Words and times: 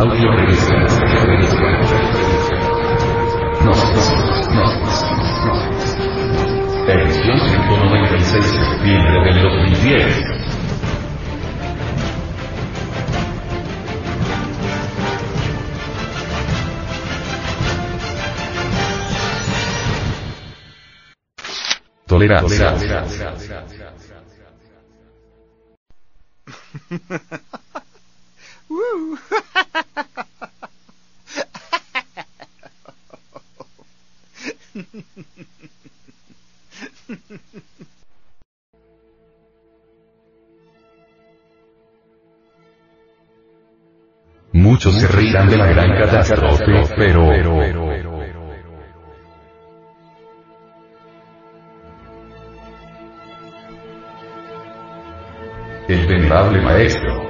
Audio 0.00 0.32
revista. 0.32 0.74
Gnosis. 3.60 4.08
Gnosis. 4.48 5.04
Edición 6.88 7.38
196 7.38 8.32
de 8.32 8.64
septiembre 8.64 9.18
del 9.24 9.42
2010. 9.42 10.24
Tolerancia. 22.06 22.68
Woo. 28.70 29.18
Muchos 44.52 44.94
se 44.94 45.08
reirán 45.08 45.48
de 45.48 45.56
la 45.56 45.66
gran 45.66 45.98
catástrofe, 45.98 46.64
pero... 46.96 47.32
El 55.88 56.06
venerable 56.06 56.60
maestro, 56.60 57.26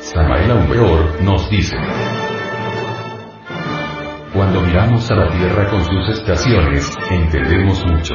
Samael 0.00 0.50
Aumeor, 0.50 1.22
nos 1.22 1.48
dice... 1.48 1.76
Cuando 4.42 4.60
miramos 4.60 5.08
a 5.08 5.14
la 5.14 5.28
Tierra 5.28 5.70
con 5.70 5.84
sus 5.84 6.18
estaciones, 6.18 6.98
entendemos 7.08 7.86
mucho. 7.86 8.14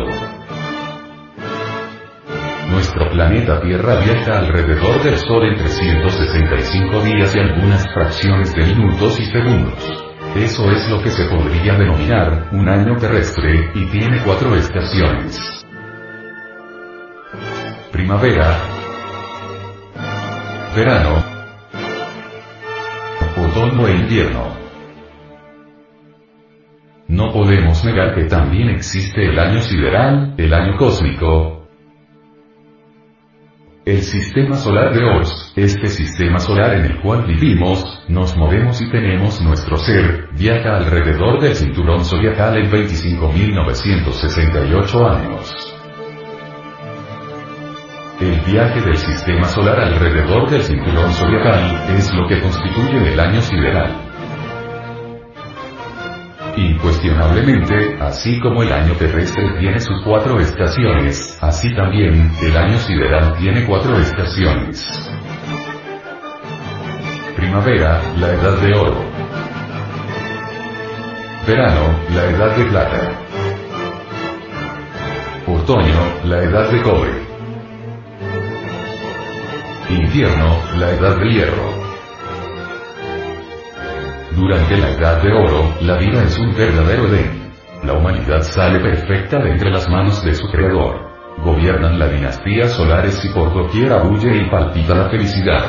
Nuestro 2.69 3.09
planeta 3.11 3.61
Tierra 3.61 3.95
viaja 4.01 4.39
alrededor 4.39 5.01
del 5.03 5.15
Sol 5.19 5.47
en 5.47 5.55
365 5.55 6.99
días 7.05 7.33
y 7.33 7.39
algunas 7.39 7.87
fracciones 7.93 8.53
de 8.53 8.61
minutos 8.61 9.17
y 9.21 9.25
segundos. 9.27 10.03
Eso 10.35 10.69
es 10.69 10.89
lo 10.89 11.01
que 11.01 11.11
se 11.11 11.23
podría 11.29 11.75
denominar 11.75 12.49
un 12.51 12.67
año 12.67 12.97
terrestre, 12.97 13.71
y 13.73 13.85
tiene 13.85 14.21
cuatro 14.25 14.53
estaciones. 14.53 15.65
Primavera, 17.93 18.57
verano, 20.75 21.23
otoño 23.37 23.87
e 23.87 23.91
invierno. 23.93 24.66
No 27.07 27.31
podemos 27.31 27.85
negar 27.85 28.15
que 28.15 28.25
también 28.25 28.69
existe 28.69 29.29
el 29.29 29.39
año 29.39 29.61
sideral, 29.61 30.35
el 30.37 30.53
año 30.53 30.77
cósmico, 30.77 31.57
el 33.87 34.01
sistema 34.01 34.57
solar 34.57 34.93
de 34.93 35.01
Oz, 35.01 35.53
este 35.55 35.87
sistema 35.87 36.39
solar 36.39 36.73
en 36.73 36.87
el 36.87 36.99
cual 36.99 37.25
vivimos, 37.25 38.03
nos 38.09 38.35
movemos 38.35 38.81
y 38.81 38.91
tenemos 38.91 39.41
nuestro 39.41 39.77
ser, 39.77 40.27
viaja 40.37 40.75
alrededor 40.75 41.39
del 41.39 41.55
cinturón 41.55 42.03
zodiacal 42.03 42.57
en 42.57 42.69
25.968 42.69 45.09
años. 45.09 45.73
El 48.19 48.41
viaje 48.41 48.81
del 48.81 48.97
sistema 48.97 49.45
solar 49.45 49.79
alrededor 49.79 50.49
del 50.49 50.63
cinturón 50.63 51.13
zodiacal 51.13 51.95
es 51.97 52.13
lo 52.13 52.27
que 52.27 52.41
constituye 52.41 53.13
el 53.13 53.19
año 53.21 53.41
sideral. 53.41 54.06
Incuestionablemente, 56.57 57.97
así 58.01 58.39
como 58.39 58.63
el 58.63 58.73
año 58.73 58.95
terrestre 58.95 59.43
tiene 59.59 59.79
sus 59.79 60.01
cuatro 60.03 60.39
estaciones, 60.39 61.37
así 61.39 61.71
también, 61.75 62.31
el 62.41 62.57
año 62.57 62.79
sideral 62.79 63.37
tiene 63.37 63.63
cuatro 63.67 63.95
estaciones. 63.99 64.83
Primavera, 67.35 68.01
la 68.19 68.33
edad 68.33 68.57
de 68.57 68.73
oro. 68.73 69.05
Verano, 71.45 71.99
la 72.15 72.25
edad 72.25 72.57
de 72.57 72.65
plata. 72.65 73.11
Otoño, 75.45 75.99
la 76.25 76.41
edad 76.41 76.71
de 76.71 76.81
cobre. 76.81 77.11
Invierno, 79.89 80.57
la 80.79 80.89
edad 80.89 81.17
de 81.17 81.29
hierro. 81.29 81.76
Durante 84.37 84.77
la 84.77 84.91
Edad 84.91 85.23
de 85.23 85.33
Oro, 85.33 85.73
la 85.81 85.97
vida 85.97 86.21
es 86.21 86.37
un 86.37 86.55
verdadero 86.55 87.07
Edén. 87.07 87.51
La 87.83 87.93
humanidad 87.93 88.43
sale 88.43 88.79
perfecta 88.79 89.39
de 89.39 89.49
entre 89.49 89.71
las 89.71 89.89
manos 89.89 90.23
de 90.23 90.35
su 90.35 90.47
creador. 90.51 91.09
Gobiernan 91.43 91.97
la 91.97 92.07
dinastía 92.07 92.67
solares 92.67 93.25
y 93.25 93.29
por 93.29 93.51
doquier 93.51 93.91
abulle 93.93 94.37
y 94.37 94.47
palpita 94.47 94.93
la 94.93 95.09
felicidad. 95.09 95.63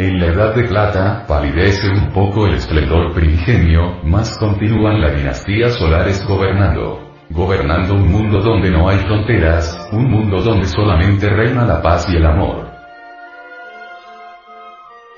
En 0.00 0.18
la 0.18 0.26
Edad 0.26 0.56
de 0.56 0.64
Plata, 0.64 1.24
palidece 1.28 1.88
un 1.88 2.10
poco 2.12 2.48
el 2.48 2.54
esplendor 2.54 3.12
primigenio, 3.14 4.02
más 4.02 4.36
continúan 4.38 5.00
la 5.00 5.12
dinastía 5.12 5.70
solares 5.70 6.26
gobernando. 6.26 7.12
Gobernando 7.30 7.94
un 7.94 8.10
mundo 8.10 8.40
donde 8.40 8.72
no 8.72 8.88
hay 8.88 8.98
fronteras, 8.98 9.88
un 9.92 10.10
mundo 10.10 10.42
donde 10.42 10.66
solamente 10.66 11.28
reina 11.28 11.64
la 11.64 11.80
paz 11.80 12.08
y 12.12 12.16
el 12.16 12.26
amor. 12.26 12.61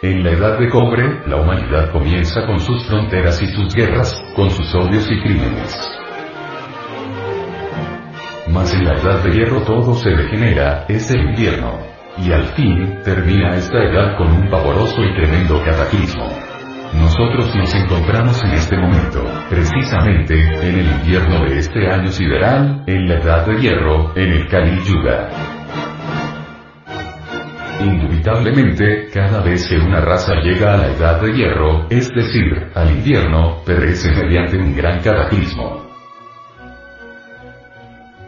En 0.04 0.22
la 0.22 0.32
edad 0.32 0.58
de 0.58 0.68
cobre, 0.68 1.22
la 1.26 1.36
humanidad 1.36 1.90
comienza 1.90 2.44
con 2.44 2.60
sus 2.60 2.86
fronteras 2.86 3.40
y 3.40 3.46
sus 3.46 3.74
guerras, 3.74 4.14
con 4.36 4.50
sus 4.50 4.74
odios 4.74 5.10
y 5.10 5.18
crímenes. 5.18 5.98
Mas 8.50 8.74
en 8.74 8.84
la 8.84 8.98
edad 9.00 9.24
de 9.24 9.30
hierro 9.30 9.62
todo 9.62 9.94
se 9.94 10.10
degenera, 10.10 10.84
es 10.90 11.10
el 11.10 11.22
invierno. 11.30 11.78
Y 12.18 12.32
al 12.32 12.44
fin, 12.48 12.98
termina 13.02 13.56
esta 13.56 13.82
edad 13.82 14.18
con 14.18 14.30
un 14.30 14.50
pavoroso 14.50 15.02
y 15.02 15.14
tremendo 15.14 15.58
cataclismo. 15.64 16.28
Nosotros 17.00 17.56
nos 17.56 17.74
encontramos 17.74 18.44
en 18.44 18.50
este 18.50 18.76
momento, 18.76 19.24
precisamente, 19.48 20.34
en 20.38 20.80
el 20.80 20.86
invierno 21.00 21.46
de 21.46 21.60
este 21.60 21.88
año 21.90 22.08
sideral, 22.08 22.84
en 22.86 23.08
la 23.08 23.20
edad 23.20 23.46
de 23.46 23.58
hierro, 23.58 24.14
en 24.14 24.32
el 24.32 24.48
Kali 24.48 24.84
Yuga. 24.84 25.53
Indubitablemente, 27.80 29.08
cada 29.12 29.42
vez 29.42 29.68
que 29.68 29.76
una 29.76 30.00
raza 30.00 30.34
llega 30.36 30.74
a 30.74 30.76
la 30.76 30.88
edad 30.88 31.20
de 31.20 31.32
hierro, 31.32 31.86
es 31.90 32.08
decir, 32.10 32.70
al 32.74 32.90
invierno, 32.90 33.62
perece 33.66 34.10
mediante 34.12 34.56
un 34.56 34.76
gran 34.76 35.00
cataclismo. 35.00 35.84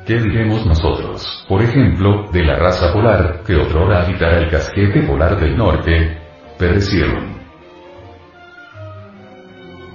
¿Qué 0.05 0.21
diremos 0.21 0.65
nosotros, 0.67 1.45
por 1.49 1.63
ejemplo, 1.63 2.29
de 2.33 2.45
la 2.45 2.57
raza 2.57 2.93
polar, 2.93 3.43
que 3.47 3.57
otrora 3.57 4.03
habitara 4.03 4.39
el 4.39 4.51
casquete 4.51 5.03
polar 5.03 5.39
del 5.41 5.57
norte? 5.57 6.19
Perecieron. 6.59 7.37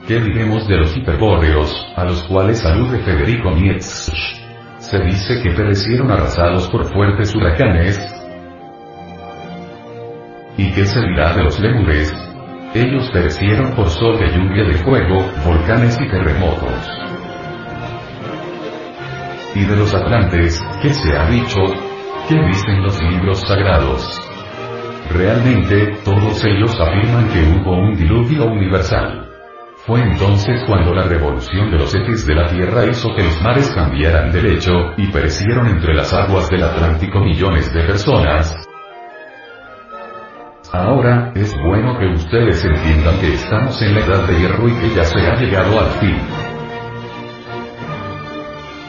¿Qué 0.07 0.19
diremos 0.19 0.67
de 0.67 0.77
los 0.77 0.97
hiperbóreos, 0.97 1.73
a 1.95 2.05
los 2.05 2.23
cuales 2.23 2.65
alude 2.65 2.99
Federico 2.99 3.51
Nietzsche? 3.51 4.11
Se 4.79 4.99
dice 4.99 5.41
que 5.41 5.51
perecieron 5.51 6.11
arrasados 6.11 6.67
por 6.69 6.91
fuertes 6.91 7.33
huracanes, 7.35 7.99
¿Y 10.57 10.71
qué 10.73 10.85
se 10.85 10.99
dirá 10.99 11.33
de 11.33 11.43
los 11.43 11.59
lemures? 11.59 12.13
Ellos 12.73 13.09
perecieron 13.11 13.71
por 13.75 13.89
sol 13.89 14.17
de 14.19 14.27
lluvia 14.27 14.63
de 14.63 14.73
fuego, 14.75 15.25
volcanes 15.45 15.99
y 15.99 16.09
terremotos. 16.09 16.89
¿Y 19.55 19.65
de 19.65 19.75
los 19.75 19.93
atlantes, 19.93 20.63
qué 20.81 20.89
se 20.89 21.17
ha 21.17 21.29
dicho? 21.29 21.59
¿Qué 22.27 22.35
dicen 22.35 22.83
los 22.83 23.01
libros 23.01 23.41
sagrados? 23.41 24.21
Realmente, 25.09 25.97
todos 26.05 26.43
ellos 26.45 26.71
afirman 26.79 27.27
que 27.29 27.41
hubo 27.41 27.77
un 27.77 27.95
diluvio 27.95 28.45
universal. 28.45 29.27
Fue 29.85 29.99
entonces 30.01 30.61
cuando 30.67 30.93
la 30.93 31.03
revolución 31.03 31.71
de 31.71 31.79
los 31.79 31.93
ejes 31.95 32.25
de 32.27 32.35
la 32.35 32.47
Tierra 32.47 32.85
hizo 32.85 33.13
que 33.15 33.23
los 33.23 33.41
mares 33.41 33.69
cambiaran 33.71 34.31
de 34.31 34.43
lecho, 34.43 34.71
y 34.95 35.07
perecieron 35.07 35.67
entre 35.67 35.95
las 35.95 36.13
aguas 36.13 36.49
del 36.49 36.63
Atlántico 36.63 37.19
millones 37.19 37.73
de 37.73 37.83
personas, 37.83 38.55
Ahora, 40.73 41.33
es 41.35 41.53
bueno 41.61 41.99
que 41.99 42.05
ustedes 42.07 42.63
entiendan 42.63 43.19
que 43.19 43.33
estamos 43.33 43.81
en 43.81 43.93
la 43.93 44.05
edad 44.05 44.25
de 44.25 44.39
hierro 44.39 44.69
y 44.69 44.73
que 44.75 44.95
ya 44.95 45.03
se 45.03 45.19
ha 45.19 45.35
llegado 45.35 45.77
al 45.77 45.89
fin. 45.99 46.15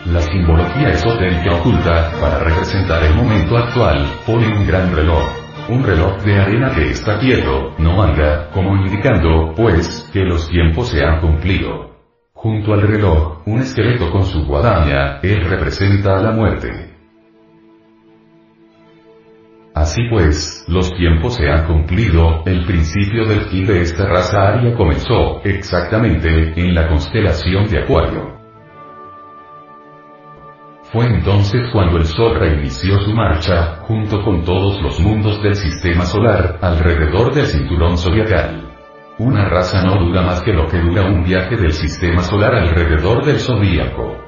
La 0.06 0.20
simbología 0.20 0.90
esotérica 0.90 1.56
oculta, 1.56 2.12
para 2.20 2.38
representar 2.38 3.02
el 3.02 3.16
momento 3.16 3.56
actual, 3.56 4.06
pone 4.24 4.46
un 4.46 4.64
gran 4.64 4.94
reloj. 4.94 5.24
Un 5.70 5.82
reloj 5.82 6.22
de 6.22 6.40
arena 6.40 6.70
que 6.72 6.90
está 6.90 7.18
quieto, 7.18 7.74
no 7.78 8.00
anda, 8.00 8.48
como 8.52 8.76
indicando, 8.76 9.52
pues, 9.56 10.08
que 10.12 10.20
los 10.20 10.48
tiempos 10.48 10.88
se 10.88 11.04
han 11.04 11.20
cumplido. 11.20 11.96
Junto 12.32 12.74
al 12.74 12.82
reloj, 12.82 13.42
un 13.46 13.58
esqueleto 13.58 14.08
con 14.12 14.24
su 14.24 14.44
guadaña, 14.44 15.18
él 15.22 15.44
representa 15.48 16.16
a 16.16 16.22
la 16.22 16.30
muerte. 16.30 16.91
Así 19.74 20.02
pues, 20.10 20.66
los 20.68 20.92
tiempos 20.94 21.36
se 21.36 21.48
han 21.48 21.66
cumplido, 21.66 22.42
el 22.44 22.66
principio 22.66 23.26
del 23.26 23.44
fin 23.48 23.64
de 23.64 23.80
esta 23.80 24.06
raza 24.06 24.48
aria 24.48 24.74
comenzó, 24.74 25.40
exactamente, 25.44 26.52
en 26.60 26.74
la 26.74 26.88
constelación 26.88 27.66
de 27.68 27.82
Acuario. 27.82 28.38
Fue 30.92 31.06
entonces 31.06 31.70
cuando 31.72 31.96
el 31.96 32.04
Sol 32.04 32.38
reinició 32.38 32.98
su 33.00 33.12
marcha, 33.14 33.76
junto 33.86 34.22
con 34.22 34.44
todos 34.44 34.82
los 34.82 35.00
mundos 35.00 35.42
del 35.42 35.54
sistema 35.54 36.04
solar, 36.04 36.58
alrededor 36.60 37.32
del 37.32 37.46
cinturón 37.46 37.96
zodiacal. 37.96 38.70
Una 39.18 39.48
raza 39.48 39.82
no 39.84 40.04
dura 40.04 40.20
más 40.20 40.42
que 40.42 40.52
lo 40.52 40.66
que 40.68 40.80
dura 40.80 41.04
un 41.04 41.24
viaje 41.24 41.56
del 41.56 41.72
sistema 41.72 42.20
solar 42.20 42.54
alrededor 42.54 43.24
del 43.24 43.38
zodíaco. 43.38 44.21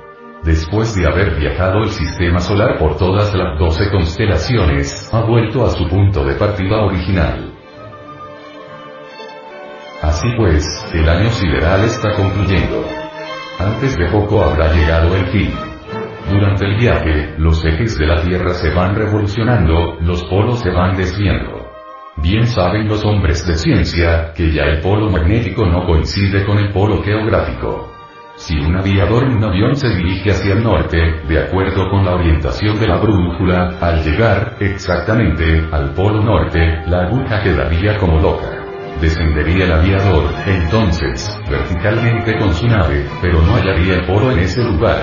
Después 0.45 0.95
de 0.95 1.07
haber 1.07 1.41
viajado 1.41 1.85
el 1.85 1.89
sistema 1.89 2.39
solar 2.39 2.79
por 2.79 2.99
todas 2.99 3.35
las 3.35 3.59
12 3.59 3.91
constelaciones, 3.91 5.09
ha 5.11 5.23
vuelto 5.23 5.65
a 5.65 5.71
su 5.71 5.89
punto 5.89 6.23
de 6.23 6.35
partida 6.35 6.83
original. 6.83 7.51
Así 10.03 10.29
pues, 10.37 10.67
el 10.93 11.09
año 11.09 11.31
sideral 11.31 11.85
está 11.85 12.15
concluyendo. 12.15 12.85
Antes 13.59 13.97
de 13.97 14.07
poco 14.11 14.45
habrá 14.45 14.71
llegado 14.71 15.17
el 15.17 15.27
fin. 15.29 15.51
Durante 16.31 16.67
el 16.67 16.77
viaje, 16.77 17.35
los 17.39 17.65
ejes 17.65 17.97
de 17.97 18.07
la 18.07 18.21
Tierra 18.21 18.53
se 18.53 18.69
van 18.69 18.95
revolucionando, 18.95 19.97
los 20.03 20.23
polos 20.25 20.61
se 20.61 20.69
van 20.69 20.95
desviando. 20.95 21.71
Bien 22.19 22.47
saben 22.47 22.87
los 22.87 23.03
hombres 23.03 23.47
de 23.47 23.55
ciencia, 23.55 24.35
que 24.37 24.53
ya 24.53 24.65
el 24.65 24.83
polo 24.83 25.09
magnético 25.09 25.65
no 25.65 25.87
coincide 25.87 26.45
con 26.45 26.59
el 26.59 26.71
polo 26.71 27.03
geográfico. 27.03 27.95
Si 28.37 28.59
un 28.59 28.77
aviador 28.77 29.25
en 29.25 29.37
un 29.37 29.45
avión 29.45 29.77
se 29.77 29.89
dirige 29.89 30.33
hacia 30.33 30.55
el 30.55 30.65
norte, 30.65 30.99
de 31.29 31.45
acuerdo 31.45 31.89
con 31.89 32.05
la 32.05 32.17
orientación 32.17 32.79
de 32.81 32.89
la 32.89 32.99
brújula, 32.99 33.79
al 33.81 34.03
llegar, 34.03 34.57
exactamente, 34.59 35.65
al 35.71 35.95
polo 35.95 36.21
norte, 36.21 36.59
la 36.89 37.03
aguja 37.07 37.43
quedaría 37.43 37.97
como 37.99 38.21
loca. 38.21 38.51
Descendería 39.01 39.67
el 39.67 39.73
aviador, 39.73 40.31
entonces, 40.47 41.41
verticalmente 41.49 42.37
con 42.39 42.53
su 42.53 42.67
nave, 42.67 43.07
pero 43.23 43.41
no 43.41 43.55
hallaría 43.55 43.95
el 43.95 44.07
polo 44.07 44.33
en 44.33 44.41
ese 44.41 44.65
lugar. 44.65 45.03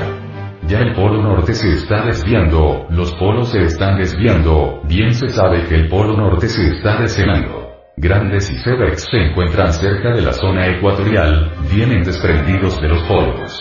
Ya 0.67 0.79
el 0.79 0.93
polo 0.93 1.21
norte 1.23 1.53
se 1.53 1.73
está 1.73 2.05
desviando, 2.05 2.85
los 2.89 3.13
polos 3.13 3.49
se 3.49 3.61
están 3.61 3.97
desviando, 3.97 4.81
bien 4.83 5.13
se 5.13 5.29
sabe 5.29 5.65
que 5.67 5.75
el 5.75 5.87
polo 5.87 6.17
norte 6.17 6.49
se 6.49 6.67
está 6.67 6.99
desenando. 7.01 7.60
Grandes 7.97 8.49
y 8.49 8.57
FedEx 8.57 9.05
se 9.11 9.17
encuentran 9.17 9.73
cerca 9.73 10.13
de 10.13 10.21
la 10.21 10.31
zona 10.31 10.67
ecuatorial, 10.67 11.51
vienen 11.69 12.03
desprendidos 12.03 12.79
de 12.81 12.87
los 12.87 13.03
polos. 13.03 13.51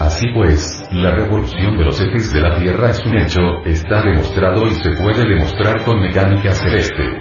Así 0.00 0.26
pues, 0.32 0.88
la 0.90 1.14
revolución 1.14 1.76
de 1.76 1.84
los 1.84 2.00
ejes 2.00 2.32
de 2.32 2.40
la 2.40 2.58
Tierra 2.58 2.90
es 2.90 3.04
un 3.04 3.18
hecho, 3.18 3.40
está 3.66 4.02
demostrado 4.02 4.66
y 4.66 4.70
se 4.70 4.90
puede 4.92 5.22
demostrar 5.28 5.84
con 5.84 6.00
mecánica 6.00 6.52
celeste. 6.52 7.20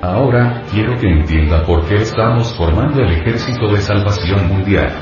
Ahora, 0.00 0.62
quiero 0.70 0.96
que 0.98 1.08
entienda 1.08 1.64
por 1.64 1.86
qué 1.88 1.96
estamos 1.96 2.56
formando 2.56 3.02
el 3.02 3.10
ejército 3.10 3.66
de 3.66 3.78
salvación 3.78 4.46
mundial. 4.48 4.92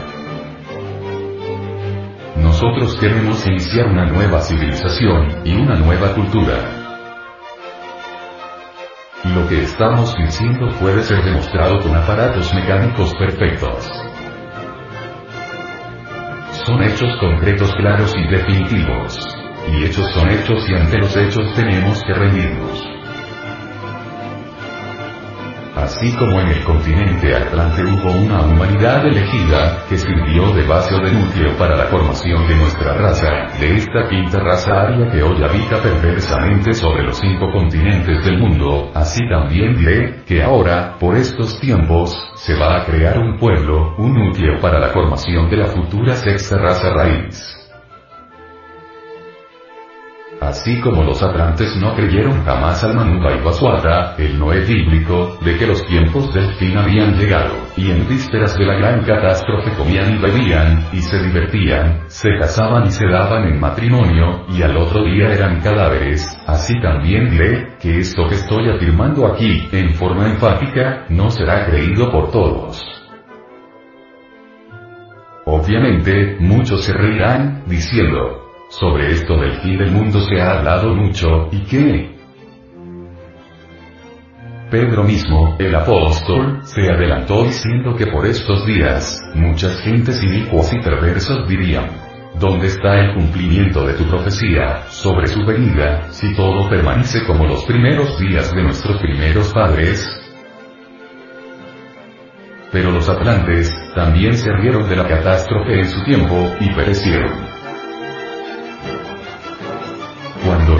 Nosotros 2.36 2.96
queremos 2.98 3.46
iniciar 3.46 3.88
una 3.88 4.06
nueva 4.06 4.40
civilización, 4.40 5.42
y 5.44 5.54
una 5.54 5.74
nueva 5.74 6.14
cultura. 6.14 6.85
Lo 9.36 9.46
que 9.48 9.64
estamos 9.64 10.16
diciendo 10.16 10.66
puede 10.80 11.02
ser 11.02 11.22
demostrado 11.22 11.78
con 11.82 11.94
aparatos 11.94 12.54
mecánicos 12.54 13.12
perfectos. 13.16 13.86
Son 16.64 16.82
hechos 16.82 17.14
concretos 17.20 17.70
claros 17.74 18.14
y 18.16 18.26
definitivos. 18.34 19.28
Y 19.68 19.84
hechos 19.84 20.10
son 20.14 20.30
hechos 20.30 20.66
y 20.70 20.74
ante 20.74 20.96
los 20.96 21.14
hechos 21.14 21.54
tenemos 21.54 22.02
que 22.04 22.14
rendirnos. 22.14 22.95
Así 25.76 26.10
como 26.16 26.40
en 26.40 26.48
el 26.48 26.64
continente 26.64 27.36
Atlante 27.36 27.84
hubo 27.84 28.10
una 28.10 28.40
humanidad 28.40 29.06
elegida, 29.06 29.84
que 29.90 29.98
sirvió 29.98 30.50
de 30.54 30.66
base 30.66 30.94
o 30.94 31.00
de 31.00 31.12
núcleo 31.12 31.54
para 31.58 31.76
la 31.76 31.84
formación 31.84 32.48
de 32.48 32.56
nuestra 32.56 32.94
raza, 32.94 33.30
de 33.60 33.76
esta 33.76 34.08
quinta 34.08 34.40
raza 34.40 34.72
aria 34.72 35.12
que 35.12 35.22
hoy 35.22 35.36
habita 35.44 35.82
perversamente 35.82 36.72
sobre 36.72 37.02
los 37.02 37.18
cinco 37.18 37.52
continentes 37.52 38.24
del 38.24 38.38
mundo, 38.38 38.90
así 38.94 39.20
también 39.28 39.76
diré, 39.76 40.24
que 40.26 40.42
ahora, 40.42 40.96
por 40.98 41.14
estos 41.14 41.60
tiempos, 41.60 42.16
se 42.36 42.54
va 42.54 42.80
a 42.80 42.86
crear 42.86 43.18
un 43.18 43.38
pueblo, 43.38 43.96
un 43.98 44.14
núcleo 44.14 44.58
para 44.62 44.80
la 44.80 44.88
formación 44.88 45.50
de 45.50 45.58
la 45.58 45.66
futura 45.66 46.16
sexta 46.16 46.56
raza 46.56 46.88
raíz. 46.94 47.65
Así 50.40 50.80
como 50.80 51.04
los 51.04 51.22
atlantes 51.22 51.76
no 51.76 51.94
creyeron 51.94 52.44
jamás 52.44 52.82
al 52.82 52.94
Manuba 52.94 53.32
y 53.32 53.44
Basuata, 53.44 54.16
el 54.18 54.36
Noé 54.38 54.60
bíblico, 54.60 55.38
de 55.40 55.56
que 55.56 55.68
los 55.68 55.86
tiempos 55.86 56.34
del 56.34 56.52
fin 56.54 56.76
habían 56.76 57.16
llegado, 57.16 57.54
y 57.76 57.92
en 57.92 58.08
vísperas 58.08 58.58
de 58.58 58.66
la 58.66 58.74
gran 58.74 59.04
catástrofe 59.04 59.72
comían 59.76 60.16
y 60.16 60.18
bebían, 60.18 60.84
y 60.92 60.98
se 60.98 61.22
divertían, 61.22 62.06
se 62.08 62.28
casaban 62.40 62.86
y 62.86 62.90
se 62.90 63.06
daban 63.06 63.44
en 63.44 63.60
matrimonio, 63.60 64.46
y 64.48 64.62
al 64.62 64.76
otro 64.76 65.04
día 65.04 65.32
eran 65.32 65.60
cadáveres, 65.60 66.36
así 66.46 66.74
también 66.80 67.30
diré, 67.30 67.76
que 67.80 67.98
esto 67.98 68.26
que 68.28 68.34
estoy 68.34 68.68
afirmando 68.68 69.26
aquí, 69.28 69.68
en 69.70 69.94
forma 69.94 70.26
enfática, 70.26 71.06
no 71.08 71.30
será 71.30 71.66
creído 71.66 72.10
por 72.10 72.32
todos. 72.32 72.84
Obviamente, 75.44 76.36
muchos 76.40 76.84
se 76.84 76.92
reirán, 76.92 77.62
diciendo, 77.66 78.45
sobre 78.68 79.12
esto 79.12 79.36
del 79.36 79.60
fin 79.60 79.78
del 79.78 79.92
mundo 79.92 80.20
se 80.20 80.40
ha 80.40 80.58
hablado 80.58 80.94
mucho, 80.94 81.48
¿y 81.52 81.60
qué? 81.64 82.16
Pedro 84.70 85.04
mismo, 85.04 85.56
el 85.60 85.74
apóstol, 85.76 86.60
se 86.64 86.82
adelantó 86.90 87.44
diciendo 87.44 87.94
que 87.94 88.08
por 88.08 88.26
estos 88.26 88.66
días, 88.66 89.22
muchas 89.34 89.78
gentes 89.82 90.20
inicuas 90.22 90.72
y 90.72 90.80
perversas 90.80 91.46
dirían, 91.46 91.86
¿dónde 92.40 92.66
está 92.66 92.98
el 92.98 93.14
cumplimiento 93.14 93.86
de 93.86 93.94
tu 93.94 94.04
profecía, 94.04 94.82
sobre 94.88 95.28
su 95.28 95.44
venida, 95.46 96.10
si 96.10 96.34
todo 96.34 96.68
permanece 96.68 97.24
como 97.26 97.46
los 97.46 97.64
primeros 97.64 98.18
días 98.18 98.52
de 98.52 98.62
nuestros 98.64 99.00
primeros 99.00 99.52
padres? 99.52 100.04
Pero 102.72 102.90
los 102.90 103.08
atlantes, 103.08 103.72
también 103.94 104.36
se 104.36 104.50
rieron 104.50 104.88
de 104.88 104.96
la 104.96 105.06
catástrofe 105.06 105.78
en 105.78 105.86
su 105.86 106.02
tiempo, 106.04 106.56
y 106.58 106.74
perecieron. 106.74 107.45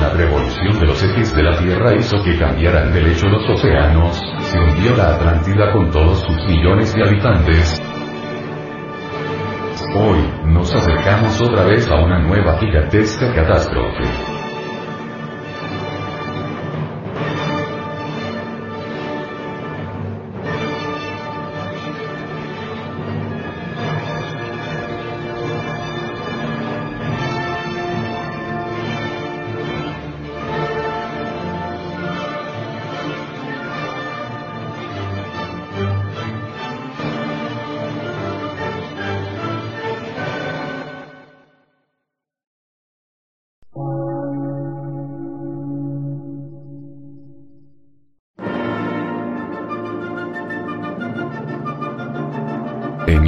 La 0.06 0.12
revolución 0.12 0.78
de 0.78 0.86
los 0.86 1.02
ejes 1.02 1.34
de 1.34 1.42
la 1.42 1.58
Tierra 1.58 1.94
hizo 1.96 2.22
que 2.22 2.38
cambiaran 2.38 2.92
de 2.92 3.02
lecho 3.02 3.26
los 3.26 3.48
océanos, 3.48 4.22
se 4.42 4.58
hundió 4.58 4.96
la 4.96 5.16
Atlántida 5.16 5.72
con 5.72 5.90
todos 5.90 6.20
sus 6.20 6.46
millones 6.46 6.94
de 6.94 7.02
habitantes. 7.02 7.82
Hoy, 9.96 10.18
nos 10.44 10.72
acercamos 10.74 11.40
otra 11.40 11.64
vez 11.64 11.90
a 11.90 11.96
una 11.96 12.20
nueva 12.20 12.58
gigantesca 12.58 13.34
catástrofe. 13.34 14.35